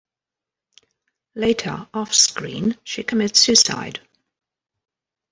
Later, 1.35 1.87
offscreen, 1.93 2.75
she 2.83 3.03
commits 3.03 3.39
suicide. 3.41 3.99